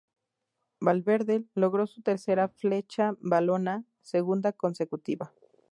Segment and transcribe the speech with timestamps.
[0.79, 5.31] Valverde logró su tercera Flecha Valona, segunda consecutiva.